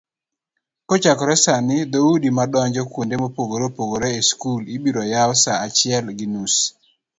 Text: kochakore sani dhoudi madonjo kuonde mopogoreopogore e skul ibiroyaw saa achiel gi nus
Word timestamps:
kochakore 0.87 1.35
sani 1.43 1.77
dhoudi 1.91 2.29
madonjo 2.37 2.81
kuonde 2.91 3.15
mopogoreopogore 3.21 4.09
e 4.19 4.21
skul 4.29 4.61
ibiroyaw 4.75 5.31
saa 5.43 5.61
achiel 5.67 6.05
gi 6.17 6.27
nus 6.33 6.55